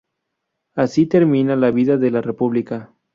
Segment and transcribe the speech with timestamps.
[0.73, 2.91] Así terminaba la vida de la república.